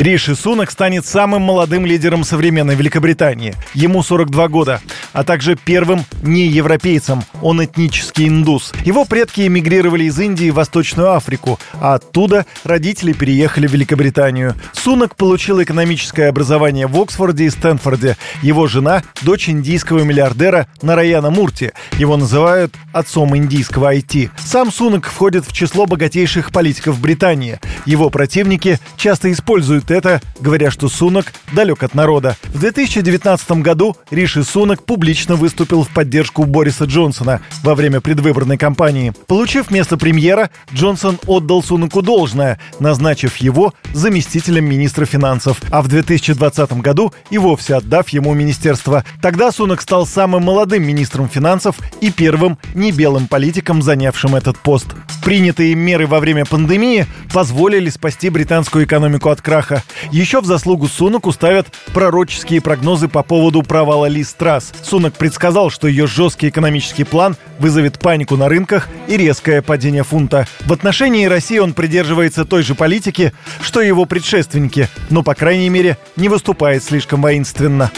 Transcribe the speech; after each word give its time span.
Риши 0.00 0.34
Сунак 0.34 0.70
станет 0.70 1.04
самым 1.04 1.42
молодым 1.42 1.84
лидером 1.84 2.24
современной 2.24 2.74
Великобритании. 2.74 3.54
Ему 3.74 4.02
42 4.02 4.48
года, 4.48 4.80
а 5.12 5.24
также 5.24 5.56
первым 5.56 6.06
неевропейцем. 6.22 7.22
Он 7.42 7.62
этнический 7.62 8.26
индус. 8.28 8.72
Его 8.82 9.04
предки 9.04 9.46
эмигрировали 9.46 10.04
из 10.04 10.18
Индии 10.18 10.48
в 10.48 10.54
Восточную 10.54 11.12
Африку, 11.12 11.60
а 11.74 11.96
оттуда 11.96 12.46
родители 12.64 13.12
переехали 13.12 13.66
в 13.66 13.72
Великобританию. 13.72 14.54
Сунак 14.72 15.16
получил 15.16 15.62
экономическое 15.62 16.28
образование 16.28 16.86
в 16.86 16.98
Оксфорде 16.98 17.44
и 17.44 17.50
Стэнфорде. 17.50 18.16
Его 18.40 18.68
жена– 18.68 19.02
дочь 19.20 19.50
индийского 19.50 19.98
миллиардера 20.02 20.66
Нараяна 20.80 21.30
Мурти. 21.30 21.72
Его 21.98 22.16
называют 22.16 22.74
отцом 22.94 23.36
индийского 23.36 23.94
IT. 23.94 24.30
Сам 24.38 24.72
Сунак 24.72 25.04
входит 25.04 25.46
в 25.46 25.52
число 25.52 25.84
богатейших 25.84 26.52
политиков 26.52 26.98
Британии. 26.98 27.60
Его 27.84 28.08
противники 28.08 28.78
часто 28.96 29.30
используют 29.30 29.89
это, 29.90 30.20
говоря, 30.40 30.70
что 30.70 30.88
Сунак 30.88 31.32
далек 31.52 31.82
от 31.82 31.94
народа. 31.94 32.36
В 32.48 32.60
2019 32.60 33.50
году 33.62 33.96
Риши 34.10 34.44
Сунак 34.44 34.84
публично 34.84 35.36
выступил 35.36 35.84
в 35.84 35.88
поддержку 35.88 36.44
Бориса 36.44 36.84
Джонсона 36.84 37.40
во 37.62 37.74
время 37.74 38.00
предвыборной 38.00 38.58
кампании. 38.58 39.12
Получив 39.26 39.70
место 39.70 39.96
премьера, 39.96 40.50
Джонсон 40.72 41.18
отдал 41.26 41.62
Сунаку 41.62 42.02
должное, 42.02 42.58
назначив 42.78 43.36
его 43.36 43.74
заместителем 43.92 44.64
министра 44.64 45.06
финансов, 45.06 45.60
а 45.70 45.82
в 45.82 45.88
2020 45.88 46.72
году 46.80 47.12
и 47.30 47.38
вовсе 47.38 47.76
отдав 47.76 48.08
ему 48.10 48.34
министерство. 48.34 49.04
Тогда 49.20 49.52
Сунак 49.52 49.80
стал 49.80 50.06
самым 50.06 50.44
молодым 50.44 50.82
министром 50.82 51.28
финансов 51.28 51.76
и 52.00 52.10
первым 52.10 52.58
небелым 52.74 53.26
политиком, 53.26 53.82
занявшим 53.82 54.34
этот 54.34 54.58
пост. 54.58 54.88
Принятые 55.24 55.74
меры 55.74 56.06
во 56.06 56.20
время 56.20 56.44
пандемии 56.44 57.06
позволили 57.32 57.90
спасти 57.90 58.30
британскую 58.30 58.84
экономику 58.84 59.28
от 59.28 59.42
краха. 59.42 59.79
Еще 60.10 60.40
в 60.40 60.44
заслугу 60.44 60.88
Сунаку 60.88 61.32
ставят 61.32 61.66
пророческие 61.92 62.60
прогнозы 62.60 63.08
по 63.08 63.22
поводу 63.22 63.62
провала 63.62 64.06
Ли 64.06 64.24
Страс. 64.24 64.72
Сунак 64.82 65.14
предсказал, 65.14 65.70
что 65.70 65.88
ее 65.88 66.06
жесткий 66.06 66.48
экономический 66.48 67.04
план 67.04 67.36
вызовет 67.58 67.98
панику 67.98 68.36
на 68.36 68.48
рынках 68.48 68.88
и 69.08 69.16
резкое 69.16 69.62
падение 69.62 70.04
фунта. 70.04 70.46
В 70.60 70.72
отношении 70.72 71.26
России 71.26 71.58
он 71.58 71.74
придерживается 71.74 72.44
той 72.44 72.62
же 72.62 72.74
политики, 72.74 73.32
что 73.62 73.80
и 73.80 73.86
его 73.86 74.04
предшественники, 74.04 74.88
но, 75.10 75.22
по 75.22 75.34
крайней 75.34 75.68
мере, 75.68 75.98
не 76.16 76.28
выступает 76.28 76.82
слишком 76.84 77.22
воинственно. 77.22 77.90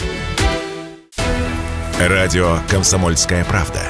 Радио 1.99 2.59
«Комсомольская 2.69 3.45
правда». 3.45 3.81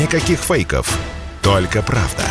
Никаких 0.00 0.40
фейков, 0.40 0.98
только 1.42 1.82
правда. 1.82 2.24